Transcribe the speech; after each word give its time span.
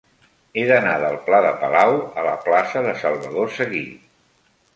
He 0.59 0.61
d'anar 0.69 0.95
del 1.03 1.17
pla 1.27 1.41
de 1.47 1.51
Palau 1.63 1.93
a 2.23 2.25
la 2.29 2.33
plaça 2.47 2.83
de 2.89 2.97
Salvador 3.03 3.53
Seguí. 3.61 3.85